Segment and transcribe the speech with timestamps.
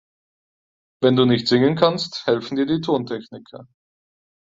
[1.03, 3.67] Wenn du nicht singen kannst, helfen dir die Tontechniker.